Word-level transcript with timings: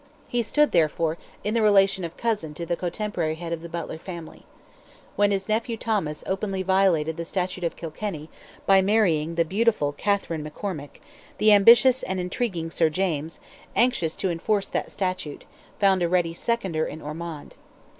He 0.27 0.41
stood, 0.41 0.71
therefore, 0.71 1.19
in 1.43 1.53
the 1.53 1.61
relation 1.61 2.03
of 2.03 2.17
cousin 2.17 2.55
to 2.55 2.65
the 2.65 2.75
cotemporary 2.75 3.35
head 3.35 3.53
of 3.53 3.61
the 3.61 3.69
Butler 3.69 3.99
family. 3.99 4.47
When 5.15 5.29
his 5.29 5.47
nephew 5.47 5.77
Thomas 5.77 6.23
openly 6.25 6.63
violated 6.63 7.17
the 7.17 7.23
Statute 7.23 7.63
of 7.63 7.75
Kilkenny, 7.75 8.27
by 8.65 8.81
marrying 8.81 9.35
the 9.35 9.45
beautiful 9.45 9.91
Catherine 9.91 10.43
McCormac, 10.43 10.99
the 11.37 11.51
ambitious 11.53 12.01
and 12.01 12.19
intriguing 12.19 12.71
Sir 12.71 12.89
James, 12.89 13.39
anxious 13.75 14.15
to 14.15 14.31
enforce 14.31 14.67
that 14.69 14.89
statute, 14.89 15.43
found 15.79 16.01
a 16.01 16.09
ready 16.09 16.33
seconder 16.33 16.87
in 16.87 16.99
Ormond. 16.99 17.53